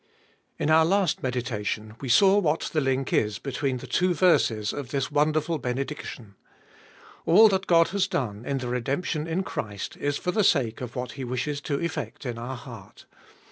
[0.57, 4.89] IN our last meditation we saw what the link is between the two verses of
[4.89, 6.33] this wonderful benediction.
[7.27, 10.95] All that God has done in the redemption in Christ is for the sake of
[10.95, 13.05] what He wishes to effect in our heart.